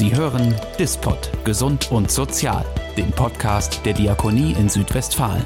[0.00, 2.64] Sie hören Dispot Gesund und Sozial,
[2.96, 5.44] den Podcast der Diakonie in Südwestfalen.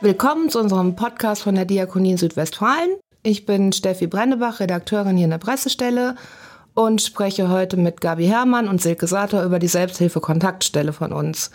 [0.00, 2.96] Willkommen zu unserem Podcast von der Diakonie in Südwestfalen.
[3.22, 6.14] Ich bin Steffi Brennebach, Redakteurin hier in der Pressestelle
[6.72, 11.50] und spreche heute mit Gabi Herrmann und Silke Sator über die Selbsthilfe-Kontaktstelle von uns.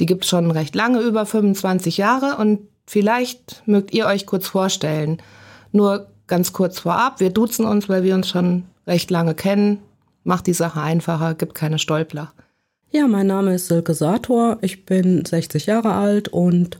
[0.00, 4.48] Die gibt es schon recht lange, über 25 Jahre und vielleicht mögt ihr euch kurz
[4.48, 5.22] vorstellen.
[5.70, 9.78] Nur ganz kurz vorab, wir duzen uns, weil wir uns schon recht lange kennen.
[10.24, 12.32] Macht die Sache einfacher, gibt keine Stolpler.
[12.90, 14.58] Ja, mein Name ist Silke Sator.
[14.60, 16.78] Ich bin 60 Jahre alt und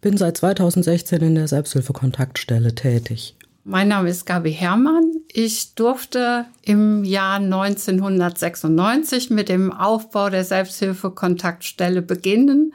[0.00, 3.36] bin seit 2016 in der Selbsthilfekontaktstelle tätig.
[3.64, 5.12] Mein Name ist Gabi Herrmann.
[5.30, 12.72] Ich durfte im Jahr 1996 mit dem Aufbau der Selbsthilfekontaktstelle beginnen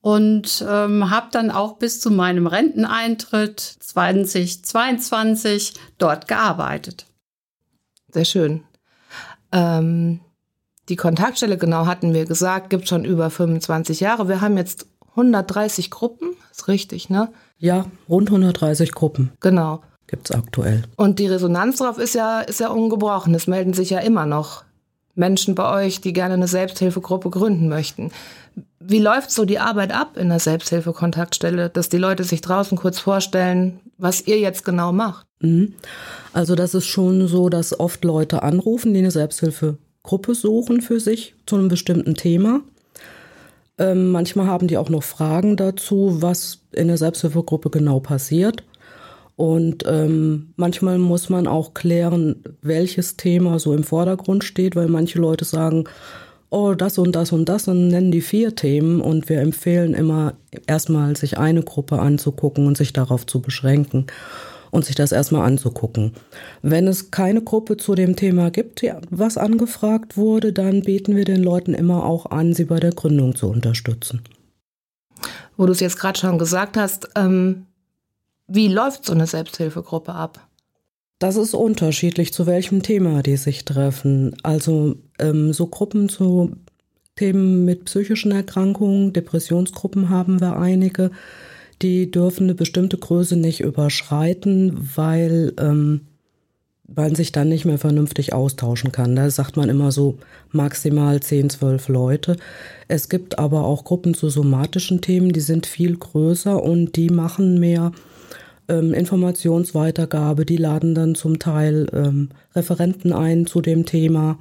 [0.00, 7.04] und ähm, habe dann auch bis zu meinem Renteneintritt 2022 dort gearbeitet.
[8.14, 8.62] Sehr schön.
[9.50, 10.20] Ähm,
[10.88, 14.28] die Kontaktstelle, genau hatten wir gesagt, gibt schon über 25 Jahre.
[14.28, 17.32] Wir haben jetzt 130 Gruppen, ist richtig, ne?
[17.58, 19.32] Ja, rund 130 Gruppen.
[19.40, 19.82] Genau.
[20.06, 20.84] Gibt es aktuell.
[20.96, 23.34] Und die Resonanz darauf ist ja, ist ja ungebrochen.
[23.34, 24.62] Es melden sich ja immer noch
[25.14, 28.10] Menschen bei euch, die gerne eine Selbsthilfegruppe gründen möchten.
[28.80, 32.98] Wie läuft so die Arbeit ab in der Selbsthilfekontaktstelle, dass die Leute sich draußen kurz
[32.98, 35.26] vorstellen, was ihr jetzt genau macht?
[35.40, 35.74] Mhm.
[36.32, 41.34] Also das ist schon so, dass oft Leute anrufen, die eine Selbsthilfegruppe suchen für sich
[41.46, 42.60] zu einem bestimmten Thema.
[43.78, 48.62] Ähm, manchmal haben die auch noch Fragen dazu, was in der Selbsthilfegruppe genau passiert.
[49.36, 55.18] Und ähm, manchmal muss man auch klären, welches Thema so im Vordergrund steht, weil manche
[55.18, 55.84] Leute sagen,
[56.50, 60.34] oh, das und das und das und nennen die vier Themen und wir empfehlen immer
[60.68, 64.06] erstmal sich eine Gruppe anzugucken und sich darauf zu beschränken
[64.70, 66.12] und sich das erstmal anzugucken.
[66.62, 71.42] Wenn es keine Gruppe zu dem Thema gibt, was angefragt wurde, dann bieten wir den
[71.42, 74.22] Leuten immer auch an, sie bei der Gründung zu unterstützen.
[75.56, 77.66] Wo du es jetzt gerade schon gesagt hast, ähm,
[78.54, 80.48] wie läuft so eine Selbsthilfegruppe ab?
[81.18, 84.36] Das ist unterschiedlich, zu welchem Thema die sich treffen.
[84.42, 86.56] Also ähm, so Gruppen zu
[87.16, 91.10] Themen mit psychischen Erkrankungen, Depressionsgruppen haben wir einige.
[91.82, 96.02] Die dürfen eine bestimmte Größe nicht überschreiten, weil ähm,
[96.92, 99.16] man sich dann nicht mehr vernünftig austauschen kann.
[99.16, 100.18] Da sagt man immer so
[100.50, 102.36] maximal 10, 12 Leute.
[102.88, 107.58] Es gibt aber auch Gruppen zu somatischen Themen, die sind viel größer und die machen
[107.58, 107.92] mehr
[108.68, 114.38] ähm, Informationsweitergabe, die laden dann zum Teil ähm, Referenten ein zu dem Thema.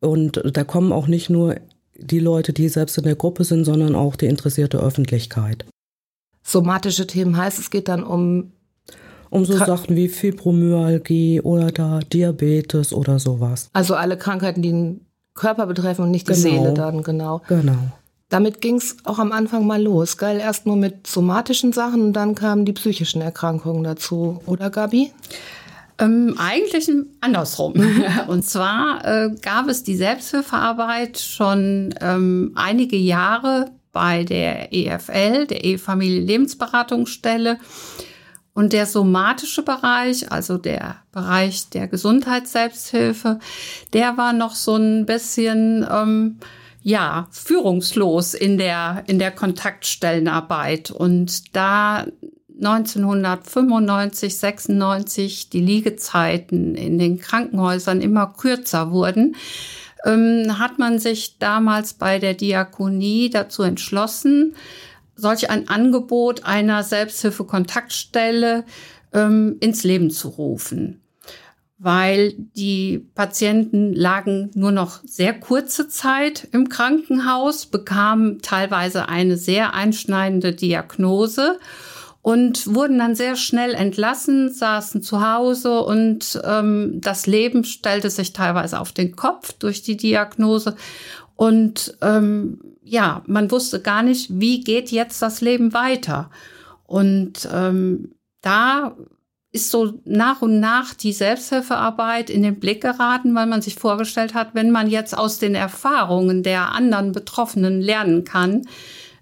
[0.00, 1.56] Und da kommen auch nicht nur
[1.96, 5.64] die Leute, die selbst in der Gruppe sind, sondern auch die interessierte Öffentlichkeit.
[6.42, 8.52] Somatische Themen heißt, es geht dann um
[9.30, 13.68] um so Kr Sachen wie Fibromyalgie oder da Diabetes oder sowas.
[13.74, 15.00] Also alle Krankheiten, die den
[15.34, 16.42] Körper betreffen und nicht die genau.
[16.42, 17.42] Seele dann, genau.
[17.48, 17.92] Genau.
[18.28, 20.38] Damit ging es auch am Anfang mal los, geil.
[20.38, 25.12] Erst nur mit somatischen Sachen und dann kamen die psychischen Erkrankungen dazu, oder Gabi?
[25.98, 26.90] Ähm, eigentlich
[27.20, 27.74] andersrum.
[28.28, 35.64] Und zwar äh, gab es die Selbsthilfearbeit schon ähm, einige Jahre bei der EFL, der
[35.64, 37.58] E-Familie Lebensberatungsstelle.
[38.54, 43.38] Und der somatische Bereich, also der Bereich der Gesundheitsselbsthilfe,
[43.92, 46.38] der war noch so ein bisschen ähm,
[46.82, 50.90] ja, führungslos in der, in der Kontaktstellenarbeit.
[50.90, 52.06] Und da
[52.60, 59.36] 1995, 96 die Liegezeiten in den Krankenhäusern immer kürzer wurden,
[60.04, 64.54] ähm, hat man sich damals bei der Diakonie dazu entschlossen,
[65.14, 68.64] solch ein Angebot einer Selbsthilfe-Kontaktstelle
[69.12, 71.00] ähm, ins Leben zu rufen
[71.78, 79.74] weil die Patienten lagen nur noch sehr kurze Zeit im Krankenhaus, bekamen teilweise eine sehr
[79.74, 81.60] einschneidende Diagnose
[82.20, 88.32] und wurden dann sehr schnell entlassen, saßen zu Hause und ähm, das Leben stellte sich
[88.32, 90.74] teilweise auf den Kopf durch die Diagnose.
[91.36, 96.30] Und ähm, ja, man wusste gar nicht, wie geht jetzt das Leben weiter.
[96.86, 98.96] Und ähm, da
[99.50, 104.34] ist so nach und nach die Selbsthilfearbeit in den Blick geraten, weil man sich vorgestellt
[104.34, 108.66] hat, wenn man jetzt aus den Erfahrungen der anderen Betroffenen lernen kann,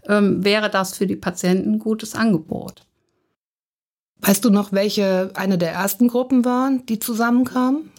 [0.08, 2.82] ähm, wäre das für die Patienten ein gutes Angebot.
[4.20, 7.92] Weißt du noch, welche eine der ersten Gruppen waren, die zusammenkamen?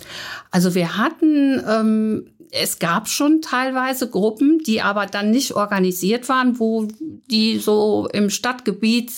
[0.51, 6.59] Also wir hatten, ähm, es gab schon teilweise Gruppen, die aber dann nicht organisiert waren,
[6.59, 6.87] wo
[7.29, 9.11] die so im Stadtgebiet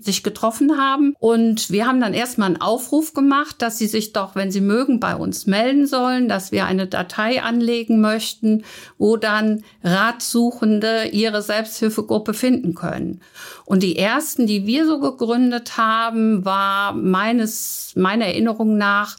[0.00, 1.14] sich getroffen haben.
[1.18, 5.00] Und wir haben dann erstmal einen Aufruf gemacht, dass sie sich doch, wenn sie mögen,
[5.00, 8.64] bei uns melden sollen, dass wir eine Datei anlegen möchten,
[8.98, 13.20] wo dann Ratsuchende ihre Selbsthilfegruppe finden können.
[13.64, 19.16] Und die ersten, die wir so gegründet haben, war meines, meiner Erinnerung nach,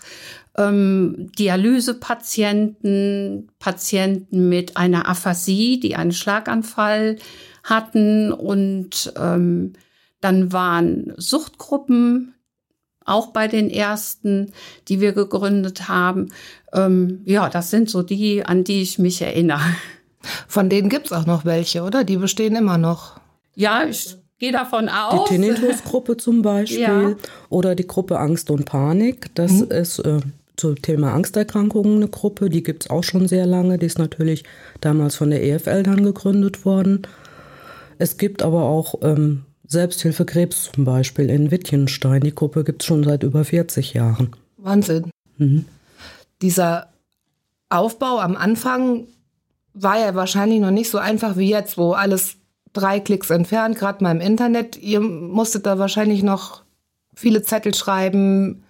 [0.58, 7.18] ähm, Dialysepatienten, Patienten mit einer Aphasie, die einen Schlaganfall
[7.64, 9.74] hatten und ähm,
[10.22, 12.34] dann waren Suchtgruppen
[13.06, 14.52] auch bei den ersten,
[14.88, 16.30] die wir gegründet haben.
[16.74, 19.62] Ähm, ja, das sind so die, an die ich mich erinnere.
[20.48, 22.04] Von denen gibt es auch noch welche, oder?
[22.04, 23.20] Die bestehen immer noch.
[23.56, 25.30] Ja, ich gehe davon aus.
[25.30, 27.16] Die Tinnitus-Gruppe zum Beispiel ja.
[27.50, 29.34] oder die Gruppe Angst und Panik.
[29.36, 29.72] Das mhm.
[29.72, 30.20] ist äh,
[30.58, 33.78] zum Thema Angsterkrankungen eine Gruppe, die gibt es auch schon sehr lange.
[33.78, 34.44] Die ist natürlich
[34.82, 37.04] damals von der EFL dann gegründet worden.
[38.00, 42.22] Es gibt aber auch ähm, Selbsthilfe Krebs zum Beispiel in Wittgenstein.
[42.22, 44.36] Die Gruppe gibt es schon seit über 40 Jahren.
[44.58, 45.12] Wahnsinn.
[45.38, 45.66] Mhm.
[46.42, 46.88] Dieser
[47.70, 49.08] Aufbau am Anfang
[49.74, 52.38] war ja wahrscheinlich noch nicht so einfach wie jetzt, wo alles
[52.74, 54.78] drei Klicks entfernt, gerade mal im Internet.
[54.78, 56.64] Ihr musstet da wahrscheinlich noch
[57.14, 58.64] viele Zettel schreiben.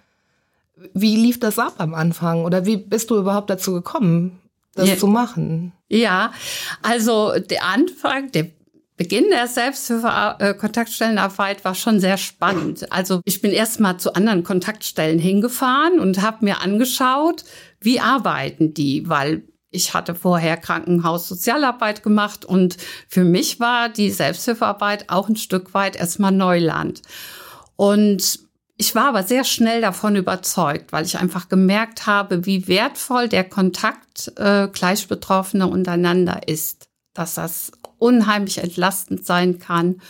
[0.94, 2.44] Wie lief das ab am Anfang?
[2.44, 4.40] Oder wie bist du überhaupt dazu gekommen,
[4.74, 4.96] das ja.
[4.96, 5.72] zu machen?
[5.88, 6.32] Ja,
[6.82, 8.48] also der Anfang, der
[8.98, 12.92] Beginn der Selbsthilfe-Kontaktstellenarbeit war schon sehr spannend.
[12.92, 17.44] Also ich bin erst mal zu anderen Kontaktstellen hingefahren und habe mir angeschaut,
[17.80, 25.10] wie arbeiten die, weil ich hatte vorher Krankenhaus-Sozialarbeit gemacht und für mich war die Selbsthilfearbeit
[25.10, 27.02] auch ein Stück weit erstmal Neuland.
[27.76, 28.40] Und
[28.78, 33.44] ich war aber sehr schnell davon überzeugt, weil ich einfach gemerkt habe, wie wertvoll der
[33.44, 40.00] Kontakt äh, Gleichbetroffener untereinander ist, dass das unheimlich entlastend sein kann.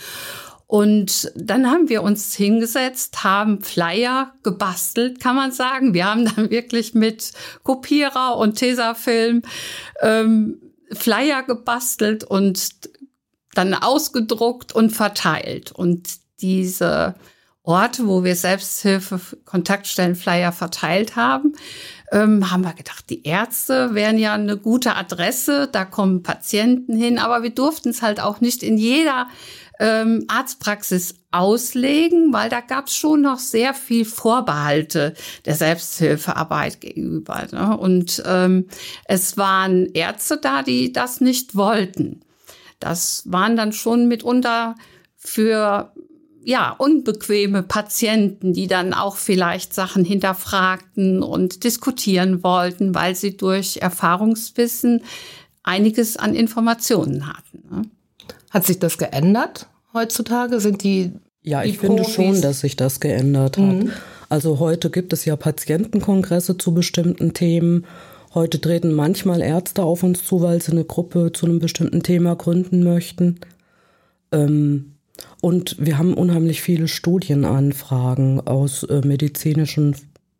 [0.66, 5.94] Und dann haben wir uns hingesetzt, haben Flyer gebastelt, kann man sagen.
[5.94, 7.32] Wir haben dann wirklich mit
[7.62, 9.42] Kopierer und Tesafilm
[10.02, 10.60] ähm,
[10.92, 12.70] Flyer gebastelt und
[13.54, 15.72] dann ausgedruckt und verteilt.
[15.72, 16.10] Und
[16.40, 17.14] diese
[17.62, 21.54] Orte, wo wir Selbsthilfe Kontaktstellen Flyer verteilt haben,
[22.12, 27.18] ähm, haben wir gedacht, die Ärzte wären ja eine gute Adresse, da kommen Patienten hin,
[27.18, 29.28] aber wir durften es halt auch nicht in jeder
[29.78, 35.14] ähm, Arztpraxis auslegen, weil da gab es schon noch sehr viel Vorbehalte
[35.44, 37.46] der Selbsthilfearbeit gegenüber.
[37.52, 37.76] Ne?
[37.76, 38.66] Und ähm,
[39.04, 42.22] es waren Ärzte da, die das nicht wollten.
[42.80, 44.74] Das waren dann schon mitunter
[45.16, 45.92] für
[46.48, 53.80] ja, unbequeme Patienten, die dann auch vielleicht Sachen hinterfragten und diskutieren wollten, weil sie durch
[53.82, 55.02] Erfahrungswissen
[55.62, 57.64] einiges an Informationen hatten.
[57.70, 57.82] Ne?
[58.48, 60.58] Hat sich das geändert heutzutage?
[60.58, 61.12] Sind die.
[61.42, 62.06] Ja, die ich Profis?
[62.06, 63.64] finde schon, dass sich das geändert hat.
[63.64, 63.92] Mhm.
[64.30, 67.84] Also heute gibt es ja Patientenkongresse zu bestimmten Themen.
[68.32, 72.36] Heute treten manchmal Ärzte auf uns zu, weil sie eine Gruppe zu einem bestimmten Thema
[72.36, 73.38] gründen möchten.
[74.32, 74.94] Ähm,
[75.40, 79.96] und wir haben unheimlich viele Studienanfragen aus äh, medizinischen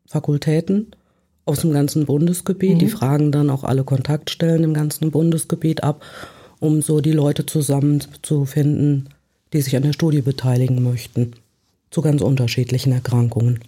[0.07, 0.89] Fakultäten
[1.45, 2.75] aus dem ganzen Bundesgebiet.
[2.75, 2.79] Mhm.
[2.79, 6.03] Die fragen dann auch alle Kontaktstellen im ganzen Bundesgebiet ab,
[6.61, 9.09] um so die Leute zusammenzufinden,
[9.53, 11.33] die sich an der Studie beteiligen möchten,
[11.91, 13.61] zu ganz unterschiedlichen Erkrankungen.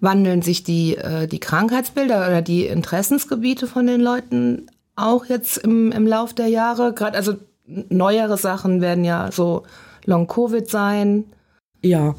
[0.00, 5.92] Wandeln sich die, äh, die Krankheitsbilder oder die Interessensgebiete von den Leuten auch jetzt im,
[5.92, 6.92] im Lauf der Jahre?
[6.94, 7.34] Gerade also
[7.66, 9.64] neuere Sachen werden ja so
[10.08, 11.24] Long-Covid sein?
[11.82, 12.14] Ja,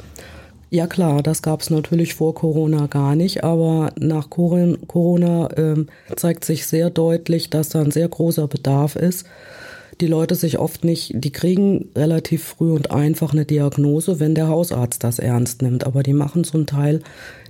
[0.70, 6.46] ja klar, das gab es natürlich vor Corona gar nicht, aber nach Corona ähm, zeigt
[6.46, 9.26] sich sehr deutlich, dass da ein sehr großer Bedarf ist.
[10.00, 14.48] Die Leute sich oft nicht, die kriegen relativ früh und einfach eine Diagnose, wenn der
[14.48, 15.86] Hausarzt das ernst nimmt.
[15.86, 17.02] Aber die machen zum Teil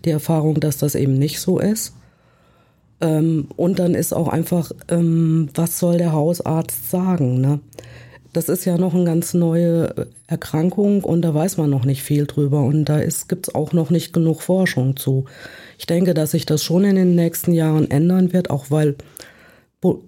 [0.06, 1.94] die Erfahrung, dass das eben nicht so ist.
[3.02, 7.40] Ähm, und dann ist auch einfach, ähm, was soll der Hausarzt sagen?
[7.42, 7.60] Ne?
[8.34, 12.26] Das ist ja noch eine ganz neue Erkrankung und da weiß man noch nicht viel
[12.26, 15.26] drüber und da gibt es auch noch nicht genug Forschung zu.
[15.78, 18.96] Ich denke, dass sich das schon in den nächsten Jahren ändern wird, auch weil,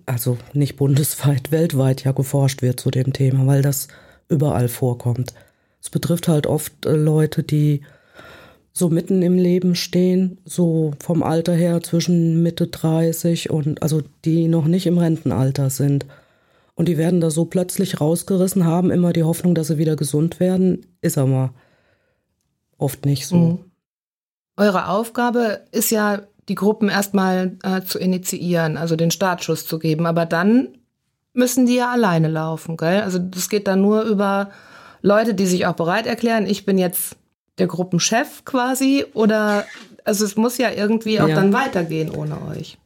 [0.06, 3.88] also nicht bundesweit, weltweit ja geforscht wird zu dem Thema, weil das
[4.30, 5.34] überall vorkommt.
[5.82, 7.82] Es betrifft halt oft äh, Leute, die
[8.74, 14.48] so mitten im Leben stehen, so vom Alter her zwischen Mitte 30 und also die
[14.48, 16.06] noch nicht im Rentenalter sind.
[16.75, 20.40] Und die werden da so plötzlich rausgerissen, haben immer die Hoffnung, dass sie wieder gesund
[20.40, 20.86] werden.
[21.01, 21.54] Ist aber
[22.78, 23.36] oft nicht so.
[23.36, 23.60] Mhm.
[24.58, 30.06] Eure Aufgabe ist ja, die Gruppen erstmal äh, zu initiieren, also den Startschuss zu geben.
[30.06, 30.70] Aber dann
[31.34, 33.01] müssen die ja alleine laufen, gell?
[33.01, 34.50] Also das geht dann nur über
[35.01, 37.16] Leute, die sich auch bereit erklären, ich bin jetzt
[37.58, 39.66] der Gruppenchef quasi oder
[40.04, 41.36] also es muss ja irgendwie auch ja.
[41.36, 42.78] dann weitergehen ohne euch.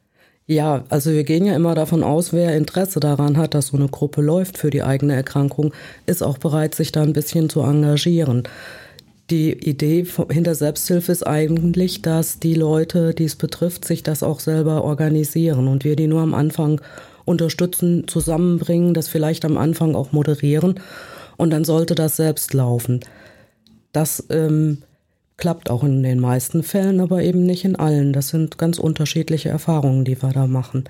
[0.48, 3.88] Ja, also wir gehen ja immer davon aus, wer Interesse daran hat, dass so eine
[3.88, 5.74] Gruppe läuft für die eigene Erkrankung,
[6.06, 8.44] ist auch bereit, sich da ein bisschen zu engagieren.
[9.32, 14.40] Die Idee hinter Selbsthilfe ist eigentlich, dass die Leute, die es betrifft, sich das auch
[14.40, 16.80] selber organisieren und wir die nur am Anfang
[17.26, 20.80] unterstützen, zusammenbringen, das vielleicht am Anfang auch moderieren
[21.38, 23.00] und dann sollte das selbst laufen.
[23.94, 24.84] Das ähm,
[25.38, 28.14] klappt auch in den meisten Fällen, aber eben nicht in allen.
[28.14, 30.86] Das sind ganz unterschiedliche Erfahrungen, die wir da machen.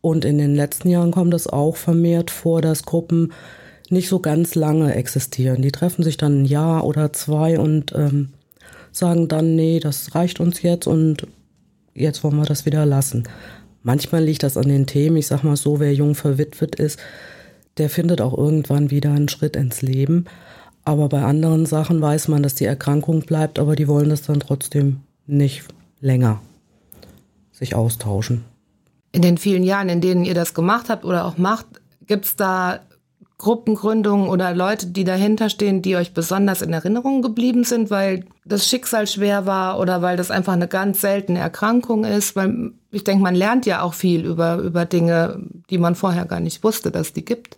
[0.00, 3.32] Und in den letzten Jahren kommt es auch vermehrt vor, dass Gruppen
[3.90, 5.62] nicht so ganz lange existieren.
[5.62, 8.30] Die treffen sich dann ein Jahr oder zwei und ähm,
[8.92, 11.26] sagen dann, nee, das reicht uns jetzt und
[11.94, 13.24] jetzt wollen wir das wieder lassen.
[13.82, 15.16] Manchmal liegt das an den Themen.
[15.16, 16.98] Ich sag mal so, wer jung verwitwet ist,
[17.78, 20.26] der findet auch irgendwann wieder einen Schritt ins Leben.
[20.84, 24.40] Aber bei anderen Sachen weiß man, dass die Erkrankung bleibt, aber die wollen das dann
[24.40, 25.64] trotzdem nicht
[26.00, 26.40] länger
[27.52, 28.44] sich austauschen.
[29.12, 31.66] In den vielen Jahren, in denen ihr das gemacht habt oder auch macht,
[32.06, 32.80] gibt es da
[33.40, 38.68] Gruppengründungen oder Leute, die dahinter stehen, die euch besonders in Erinnerung geblieben sind, weil das
[38.68, 42.36] Schicksal schwer war oder weil das einfach eine ganz seltene Erkrankung ist?
[42.36, 46.40] Weil ich denke, man lernt ja auch viel über, über Dinge, die man vorher gar
[46.40, 47.56] nicht wusste, dass die gibt.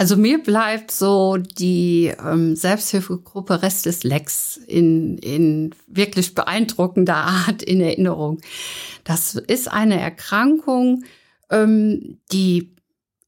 [0.00, 7.62] Also mir bleibt so die ähm, Selbsthilfegruppe Rest des Lex in, in wirklich beeindruckender Art
[7.62, 8.40] in Erinnerung.
[9.04, 11.04] Das ist eine Erkrankung,
[11.50, 12.74] ähm, die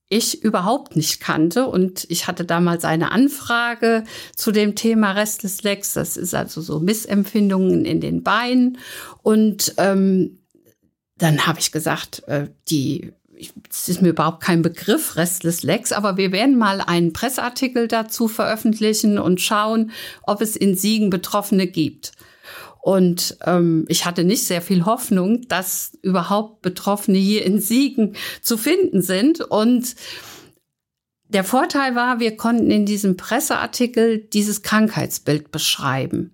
[0.08, 1.66] ich überhaupt nicht kannte.
[1.66, 5.92] Und ich hatte damals eine Anfrage zu dem Thema Restless Legs.
[5.92, 8.78] Das ist also so Missempfindungen in den Beinen.
[9.20, 10.38] Und ähm,
[11.18, 13.12] dann habe ich gesagt, äh, die
[13.70, 18.28] es ist mir überhaupt kein Begriff, Restless Legs, aber wir werden mal einen Presseartikel dazu
[18.28, 19.90] veröffentlichen und schauen,
[20.22, 22.12] ob es in Siegen Betroffene gibt.
[22.82, 28.56] Und ähm, ich hatte nicht sehr viel Hoffnung, dass überhaupt Betroffene hier in Siegen zu
[28.56, 29.40] finden sind.
[29.40, 29.94] Und
[31.28, 36.32] der Vorteil war, wir konnten in diesem Presseartikel dieses Krankheitsbild beschreiben.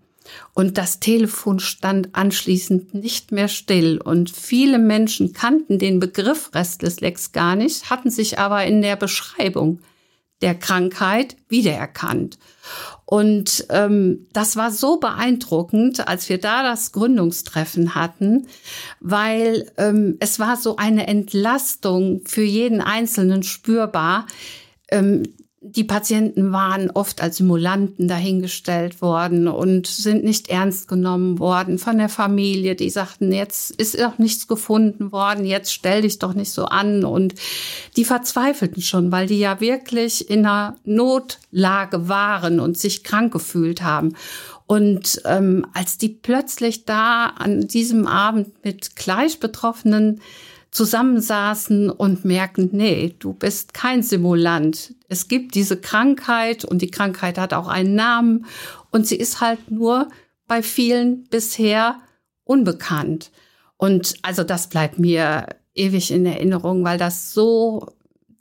[0.54, 4.00] Und das Telefon stand anschließend nicht mehr still.
[4.00, 8.96] Und viele Menschen kannten den Begriff Restless Lex gar nicht, hatten sich aber in der
[8.96, 9.80] Beschreibung
[10.40, 12.38] der Krankheit wiedererkannt.
[13.04, 18.46] Und ähm, das war so beeindruckend, als wir da das Gründungstreffen hatten,
[19.00, 24.26] weil ähm, es war so eine Entlastung für jeden Einzelnen spürbar.
[24.90, 25.22] Ähm,
[25.60, 31.98] die Patienten waren oft als Simulanten dahingestellt worden und sind nicht ernst genommen worden von
[31.98, 32.76] der Familie.
[32.76, 37.04] Die sagten, jetzt ist auch nichts gefunden worden, jetzt stell dich doch nicht so an.
[37.04, 37.34] Und
[37.96, 43.82] die verzweifelten schon, weil die ja wirklich in einer Notlage waren und sich krank gefühlt
[43.82, 44.14] haben.
[44.66, 50.20] Und ähm, als die plötzlich da an diesem Abend mit gleich Betroffenen
[50.70, 54.94] zusammensaßen und merken, nee, du bist kein Simulant.
[55.08, 58.46] Es gibt diese Krankheit und die Krankheit hat auch einen Namen
[58.90, 60.08] und sie ist halt nur
[60.46, 62.00] bei vielen bisher
[62.44, 63.30] unbekannt.
[63.76, 67.86] Und also das bleibt mir ewig in Erinnerung, weil das so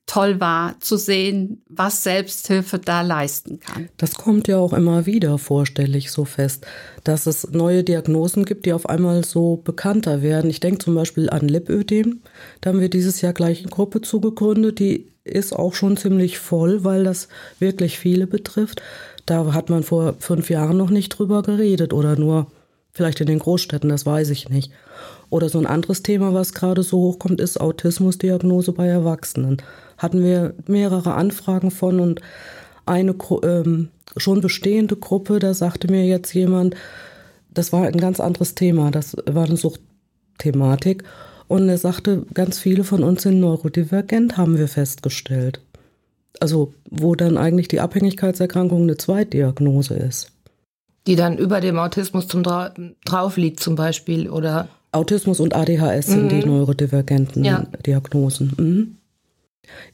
[0.07, 3.89] toll war zu sehen, was Selbsthilfe da leisten kann.
[3.97, 6.65] Das kommt ja auch immer wieder vorstellig so fest,
[7.03, 10.49] dass es neue Diagnosen gibt, die auf einmal so bekannter werden.
[10.49, 12.21] Ich denke zum Beispiel an Lipödem.
[12.61, 16.85] Da haben wir dieses Jahr gleich eine Gruppe zugegründet, die ist auch schon ziemlich voll,
[16.85, 17.27] weil das
[17.59, 18.81] wirklich viele betrifft.
[19.25, 22.47] Da hat man vor fünf Jahren noch nicht drüber geredet oder nur
[22.93, 24.71] vielleicht in den Großstädten, das weiß ich nicht.
[25.29, 29.61] Oder so ein anderes Thema, was gerade so hochkommt, ist Autismusdiagnose bei Erwachsenen
[29.97, 32.21] hatten wir mehrere Anfragen von und
[32.85, 36.75] eine ähm, schon bestehende Gruppe, da sagte mir jetzt jemand,
[37.53, 41.03] das war ein ganz anderes Thema, das war eine Suchtthematik.
[41.47, 45.61] Und er sagte, ganz viele von uns sind neurodivergent, haben wir festgestellt.
[46.39, 50.31] Also, wo dann eigentlich die Abhängigkeitserkrankung eine Zweitdiagnose ist.
[51.07, 52.73] Die dann über dem Autismus zum Dra
[53.05, 54.67] drauf liegt, zum Beispiel, oder?
[54.91, 56.11] Autismus und ADHS mhm.
[56.11, 56.51] sind die mhm.
[56.51, 57.65] neurodivergenten ja.
[57.85, 58.53] Diagnosen.
[58.57, 58.97] Mhm.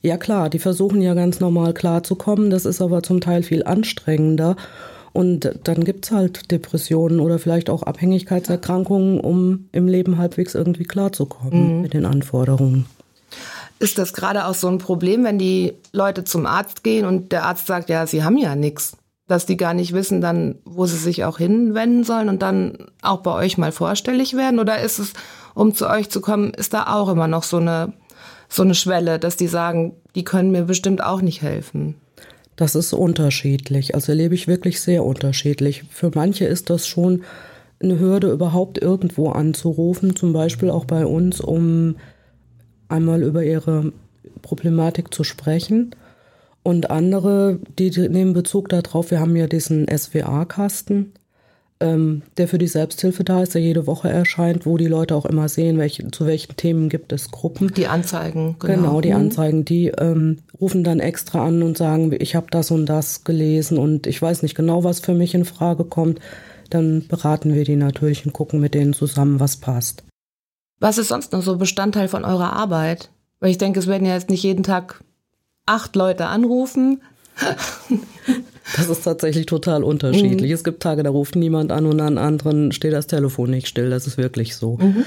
[0.01, 4.56] Ja klar, die versuchen ja ganz normal klarzukommen, das ist aber zum Teil viel anstrengender.
[5.13, 10.86] Und dann gibt es halt Depressionen oder vielleicht auch Abhängigkeitserkrankungen, um im Leben halbwegs irgendwie
[10.86, 11.82] klarzukommen mhm.
[11.82, 12.88] mit den Anforderungen.
[13.80, 17.44] Ist das gerade auch so ein Problem, wenn die Leute zum Arzt gehen und der
[17.46, 20.98] Arzt sagt, ja, sie haben ja nichts, dass die gar nicht wissen dann, wo sie
[20.98, 24.60] sich auch hinwenden sollen und dann auch bei euch mal vorstellig werden?
[24.60, 25.13] Oder ist es,
[25.53, 27.94] um zu euch zu kommen, ist da auch immer noch so eine
[28.53, 31.95] so eine Schwelle, dass die sagen, die können mir bestimmt auch nicht helfen.
[32.55, 33.95] Das ist unterschiedlich.
[33.95, 35.86] Also erlebe ich wirklich sehr unterschiedlich.
[35.89, 37.24] Für manche ist das schon
[37.81, 41.95] eine Hürde, überhaupt irgendwo anzurufen, zum Beispiel auch bei uns, um
[42.88, 43.91] einmal über ihre
[44.41, 45.95] Problematik zu sprechen.
[46.62, 51.12] Und andere, die nehmen Bezug darauf, wir haben ja diesen SWA-Kasten,
[51.84, 55.25] ähm, der für die Selbsthilfe da ist, der jede Woche erscheint, wo die Leute auch
[55.25, 57.74] immer sehen, welche, zu welchen Themen gibt es Gruppen.
[57.74, 58.74] Die Anzeigen, genau.
[58.74, 59.16] Genau, die mhm.
[59.18, 63.78] Anzeigen, die ähm, rufen dann extra an und sagen, ich habe das und das gelesen
[63.78, 66.20] und ich weiß nicht genau, was für mich in Frage kommt.
[66.70, 70.04] Dann beraten wir die natürlich und gucken mit denen zusammen, was passt.
[70.80, 73.10] Was ist sonst noch so Bestandteil von eurer Arbeit?
[73.42, 75.04] Weil ich denke, es werden ja jetzt nicht jeden Tag
[75.66, 77.02] acht Leute anrufen.
[78.77, 80.50] Das ist tatsächlich total unterschiedlich.
[80.50, 80.55] Mhm.
[80.55, 83.89] Es gibt Tage, da ruft niemand an und an anderen steht das Telefon nicht still.
[83.89, 84.77] Das ist wirklich so.
[84.77, 85.05] Mhm.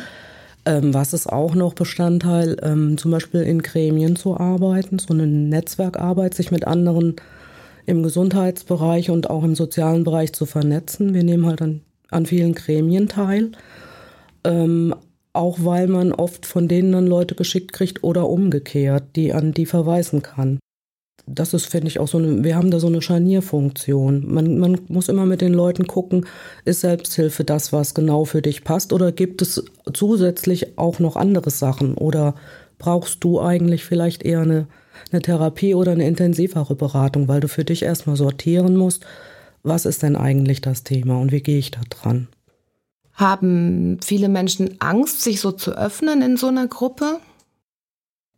[0.64, 5.26] Ähm, was ist auch noch Bestandteil, ähm, zum Beispiel in Gremien zu arbeiten, so eine
[5.26, 7.16] Netzwerkarbeit, sich mit anderen
[7.86, 11.14] im Gesundheitsbereich und auch im sozialen Bereich zu vernetzen.
[11.14, 13.52] Wir nehmen halt an, an vielen Gremien teil.
[14.44, 14.94] Ähm,
[15.32, 19.66] auch weil man oft von denen dann Leute geschickt kriegt oder umgekehrt, die an die
[19.66, 20.58] verweisen kann.
[21.26, 24.32] Das ist, finde ich, auch so eine, wir haben da so eine Scharnierfunktion.
[24.32, 26.26] Man, man muss immer mit den Leuten gucken,
[26.64, 31.50] ist Selbsthilfe das, was genau für dich passt oder gibt es zusätzlich auch noch andere
[31.50, 32.34] Sachen oder
[32.78, 34.68] brauchst du eigentlich vielleicht eher eine,
[35.10, 39.04] eine Therapie oder eine intensivere Beratung, weil du für dich erstmal sortieren musst,
[39.62, 42.28] was ist denn eigentlich das Thema und wie gehe ich da dran?
[43.14, 47.18] Haben viele Menschen Angst, sich so zu öffnen in so einer Gruppe?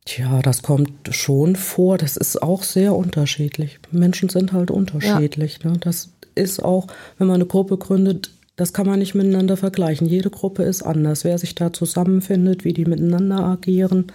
[0.09, 1.99] Tja, das kommt schon vor.
[1.99, 3.79] Das ist auch sehr unterschiedlich.
[3.91, 5.59] Menschen sind halt unterschiedlich.
[5.63, 5.73] Ja.
[5.73, 5.77] Ne?
[5.81, 6.87] Das ist auch,
[7.19, 10.09] wenn man eine Gruppe gründet, das kann man nicht miteinander vergleichen.
[10.09, 11.25] Jede Gruppe ist anders.
[11.25, 14.07] Wer sich da zusammenfindet, wie die miteinander agieren,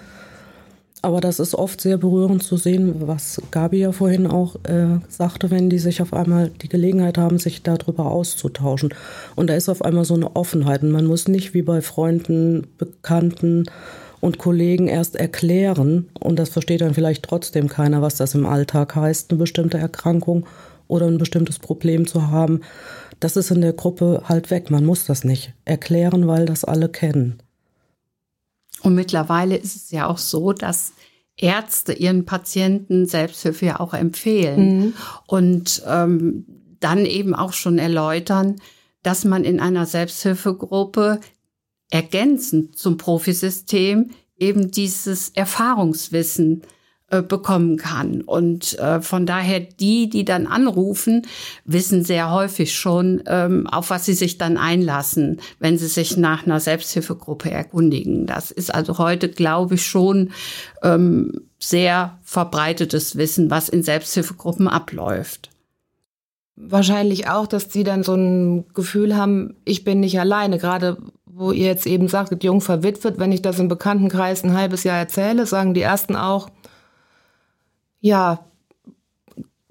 [1.04, 5.52] aber das ist oft sehr berührend zu sehen, was Gabi ja vorhin auch äh, sagte,
[5.52, 8.96] wenn die sich auf einmal die Gelegenheit haben, sich darüber auszutauschen.
[9.36, 10.82] Und da ist auf einmal so eine Offenheit.
[10.82, 13.66] Und man muss nicht wie bei Freunden, Bekannten
[14.24, 18.96] und Kollegen erst erklären, und das versteht dann vielleicht trotzdem keiner, was das im Alltag
[18.96, 20.46] heißt, eine bestimmte Erkrankung
[20.88, 22.62] oder ein bestimmtes Problem zu haben.
[23.20, 24.72] Das ist in der Gruppe halt weg.
[24.72, 27.40] Man muss das nicht erklären, weil das alle kennen.
[28.82, 30.94] Und mittlerweile ist es ja auch so, dass
[31.36, 34.94] Ärzte ihren Patienten Selbsthilfe ja auch empfehlen mhm.
[35.28, 36.46] und ähm,
[36.80, 38.56] dann eben auch schon erläutern,
[39.02, 41.20] dass man in einer Selbsthilfegruppe
[41.94, 44.12] ergänzend zum Profisystem
[44.44, 46.64] eben dieses Erfahrungswissen
[47.14, 48.22] äh, bekommen kann.
[48.22, 51.28] Und äh, von daher die, die dann anrufen,
[51.64, 56.46] wissen sehr häufig schon, ähm, auf was sie sich dann einlassen, wenn sie sich nach
[56.46, 58.26] einer Selbsthilfegruppe erkundigen.
[58.26, 60.32] Das ist also heute, glaube ich, schon
[60.82, 65.52] ähm, sehr verbreitetes Wissen, was in Selbsthilfegruppen abläuft.
[66.56, 70.58] Wahrscheinlich auch, dass sie dann so ein Gefühl haben, ich bin nicht alleine.
[70.58, 70.98] Gerade
[71.36, 74.98] wo ihr jetzt eben sagt, jung verwitwet, wenn ich das im Bekanntenkreis ein halbes Jahr
[74.98, 76.50] erzähle, sagen die ersten auch,
[78.02, 78.46] ja,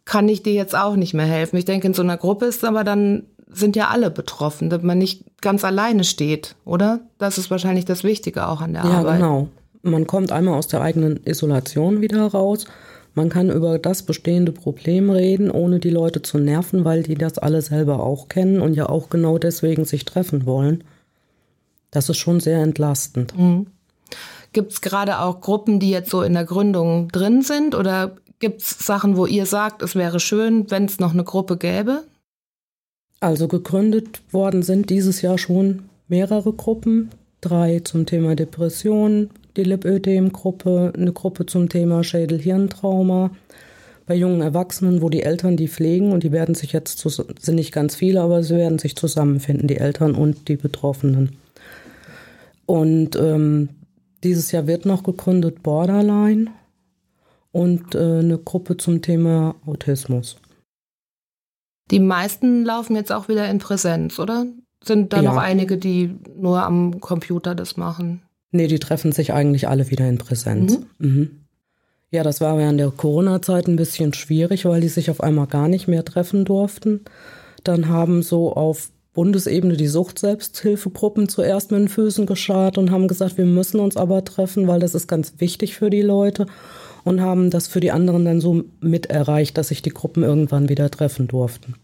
[0.04, 1.56] kann ich dir jetzt auch nicht mehr helfen.
[1.56, 4.98] Ich denke, in so einer Gruppe ist aber dann sind ja alle betroffen, dass man
[4.98, 7.00] nicht ganz alleine steht, oder?
[7.18, 9.20] Das ist wahrscheinlich das Wichtige auch an der ja, Arbeit.
[9.20, 9.48] Ja, genau.
[9.82, 12.64] Man kommt einmal aus der eigenen Isolation wieder raus.
[13.14, 17.36] Man kann über das bestehende Problem reden, ohne die Leute zu nerven, weil die das
[17.38, 20.82] alle selber auch kennen und ja auch genau deswegen sich treffen wollen.
[21.92, 23.38] Das ist schon sehr entlastend.
[23.38, 23.68] Mhm.
[24.52, 27.74] Gibt es gerade auch Gruppen, die jetzt so in der Gründung drin sind?
[27.74, 31.56] Oder gibt es Sachen, wo ihr sagt, es wäre schön, wenn es noch eine Gruppe
[31.56, 32.02] gäbe?
[33.20, 37.10] Also gegründet worden sind dieses Jahr schon mehrere Gruppen.
[37.40, 43.30] Drei zum Thema Depression, die Lipödem-Gruppe, eine Gruppe zum Thema Schädel-Hirntrauma.
[44.06, 47.72] Bei jungen Erwachsenen, wo die Eltern die pflegen und die werden sich jetzt, sind nicht
[47.72, 51.36] ganz viele, aber sie werden sich zusammenfinden, die Eltern und die Betroffenen.
[52.72, 53.68] Und ähm,
[54.24, 56.46] dieses Jahr wird noch gegründet Borderline
[57.50, 60.38] und äh, eine Gruppe zum Thema Autismus.
[61.90, 64.46] Die meisten laufen jetzt auch wieder in Präsenz, oder?
[64.82, 65.30] Sind da ja.
[65.30, 68.22] noch einige, die nur am Computer das machen?
[68.52, 70.78] Nee, die treffen sich eigentlich alle wieder in Präsenz.
[70.98, 71.06] Mhm.
[71.06, 71.30] Mhm.
[72.10, 75.68] Ja, das war während der Corona-Zeit ein bisschen schwierig, weil die sich auf einmal gar
[75.68, 77.02] nicht mehr treffen durften.
[77.64, 83.36] Dann haben so auf Bundesebene die Sucht-Selbsthilfegruppen zuerst mit den Füßen geschart und haben gesagt,
[83.36, 86.46] wir müssen uns aber treffen, weil das ist ganz wichtig für die Leute
[87.04, 90.68] und haben das für die anderen dann so mit erreicht, dass sich die Gruppen irgendwann
[90.68, 91.74] wieder treffen durften.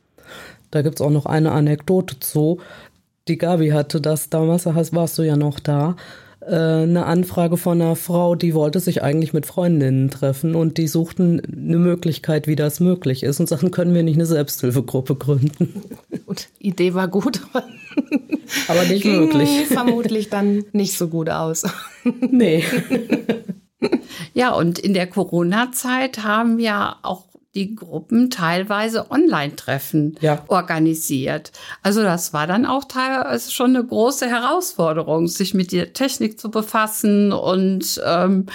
[0.71, 2.61] Da gibt es auch noch eine Anekdote zu.
[3.27, 5.97] Die Gabi hatte das damals, da warst du ja noch da.
[6.49, 10.89] Äh, eine Anfrage von einer Frau, die wollte sich eigentlich mit Freundinnen treffen und die
[10.89, 15.83] suchten eine Möglichkeit, wie das möglich ist und sagten, können wir nicht eine Selbsthilfegruppe gründen?
[16.27, 17.43] Gut, Idee war gut,
[18.69, 19.67] aber nicht möglich.
[19.67, 21.65] Vermutlich dann nicht so gut aus.
[22.31, 22.65] Nee.
[24.35, 27.25] Ja, und in der Corona-Zeit haben ja auch
[27.59, 30.45] die Gruppen teilweise Online-Treffen Ja.
[30.49, 31.51] organisiert.
[31.83, 36.51] Also das war dann auch teilweise schon eine große Herausforderung, sich mit der Technik zu
[36.51, 38.47] befassen und ähm,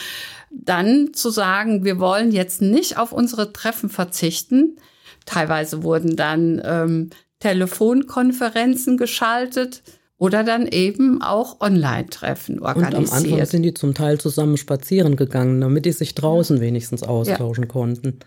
[0.51, 4.77] dann zu sagen, wir wollen jetzt nicht auf unsere Treffen verzichten.
[5.25, 9.83] Teilweise wurden dann ähm, Telefonkonferenzen geschaltet
[10.17, 13.47] oder dann eben auch Online-Treffen Und am Anfang organisiert.
[13.49, 18.19] sind die zum Teil zusammen spazieren gegangen, damit die sich draußen wenigstens austauschen konnten.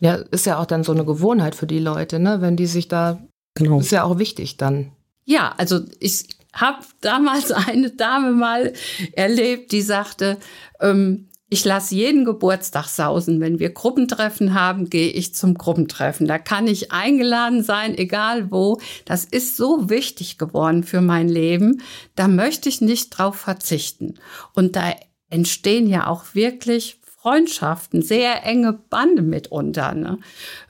[0.00, 2.40] Ja, ist ja auch dann so eine Gewohnheit für die Leute, ne?
[2.40, 3.20] Wenn die sich da,
[3.54, 3.80] Genau.
[3.80, 4.92] ist ja auch wichtig dann.
[5.24, 8.72] Ja, also ich habe damals eine Dame mal
[9.12, 10.38] erlebt, die sagte,
[10.80, 13.40] ähm, ich lasse jeden Geburtstag sausen.
[13.40, 16.28] Wenn wir Gruppentreffen haben, gehe ich zum Gruppentreffen.
[16.28, 18.80] Da kann ich eingeladen sein, egal wo.
[19.04, 21.82] Das ist so wichtig geworden für mein Leben.
[22.14, 24.14] Da möchte ich nicht drauf verzichten.
[24.54, 24.94] Und da
[25.28, 29.94] entstehen ja auch wirklich Freundschaften, sehr enge Bande mitunter.
[29.94, 30.18] Ne?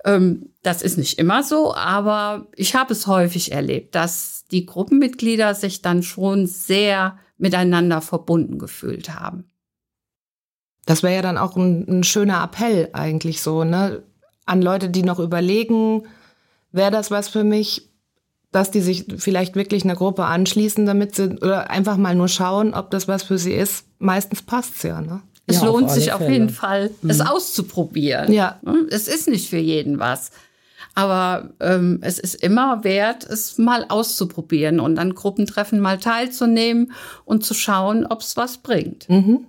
[0.05, 5.55] Ähm, das ist nicht immer so, aber ich habe es häufig erlebt, dass die Gruppenmitglieder
[5.55, 9.45] sich dann schon sehr miteinander verbunden gefühlt haben.
[10.87, 14.03] Das wäre ja dann auch ein, ein schöner Appell eigentlich so, ne?
[14.45, 16.03] An Leute, die noch überlegen,
[16.73, 17.89] wäre das was für mich,
[18.51, 22.75] dass die sich vielleicht wirklich einer Gruppe anschließen, damit sie, oder einfach mal nur schauen,
[22.75, 23.85] ob das was für sie ist.
[23.99, 25.23] Meistens passt's ja, ne?
[25.51, 26.33] Es Ja, auf lohnt alle sich auf Fälle.
[26.33, 28.33] jeden Fall, es auszuprobieren.
[28.33, 28.59] Ja.
[28.63, 28.87] Ne?
[28.91, 30.31] Es ist nicht für jeden was.
[30.95, 36.93] Aber ähm, es ist immer wert, es mal auszuprobieren und an Gruppentreffen mal teilzunehmen
[37.25, 39.09] und zu schauen, ob es was bringt.
[39.09, 39.47] Mhm.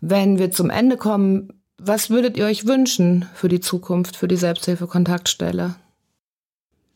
[0.00, 4.36] Wenn wir zum Ende kommen, was würdet ihr euch wünschen für die Zukunft, für die
[4.36, 5.74] Selbsthilfe-Kontaktstelle?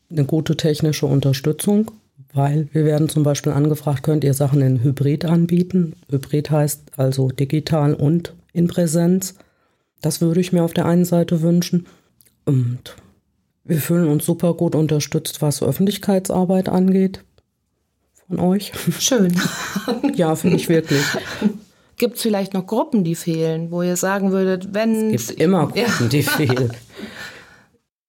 [0.09, 1.91] Eine gute technische Unterstützung,
[2.33, 5.93] weil wir werden zum Beispiel angefragt, könnt ihr Sachen in Hybrid anbieten?
[6.09, 9.35] Hybrid heißt also digital und in Präsenz.
[10.01, 11.87] Das würde ich mir auf der einen Seite wünschen.
[12.45, 12.95] Und
[13.63, 17.23] wir fühlen uns super gut unterstützt, was Öffentlichkeitsarbeit angeht.
[18.27, 18.71] Von euch.
[18.99, 19.35] Schön.
[20.15, 21.03] Ja, finde ich wirklich.
[21.97, 25.67] Gibt es vielleicht noch Gruppen, die fehlen, wo ihr sagen würdet, wenn Es gibt immer
[25.67, 26.71] Gruppen, die fehlen.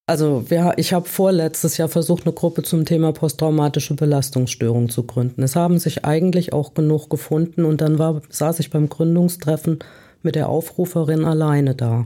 [0.09, 5.42] Also wir, ich habe vorletztes Jahr versucht, eine Gruppe zum Thema posttraumatische Belastungsstörung zu gründen.
[5.42, 9.81] Es haben sich eigentlich auch genug gefunden und dann war, saß ich beim Gründungstreffen
[10.23, 12.05] mit der Aufruferin alleine da,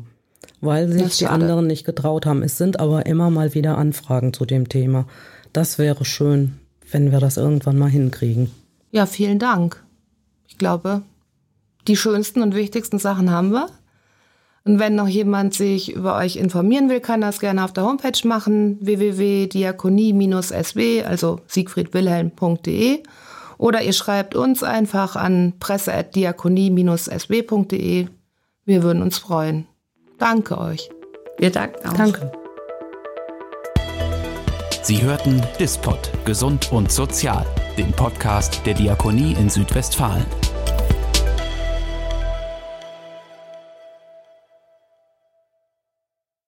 [0.63, 2.43] weil sich die anderen nicht getraut haben.
[2.43, 5.07] Es sind aber immer mal wieder Anfragen zu dem Thema.
[5.53, 6.59] Das wäre schön,
[6.91, 8.51] wenn wir das irgendwann mal hinkriegen.
[8.93, 9.85] Ja, vielen Dank.
[10.49, 11.03] Ich glaube,
[11.87, 13.69] die schönsten und wichtigsten Sachen haben wir.
[14.65, 18.29] Und wenn noch jemand sich über euch informieren will, kann das gerne auf der Homepage
[18.29, 23.03] machen, www.diakonie-sw, also siegfriedwilhelm.de.
[23.57, 28.07] Oder ihr schreibt uns einfach an presse.diakonie-sw.de.
[28.65, 29.67] Wir würden uns freuen.
[30.19, 30.91] Danke euch.
[31.39, 31.95] Wir danken auch.
[31.95, 32.31] Danke.
[34.83, 37.45] Sie hörten Dispot, Gesund und Sozial,
[37.77, 40.25] den Podcast der Diakonie in Südwestfalen.